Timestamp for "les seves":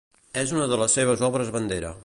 0.83-1.23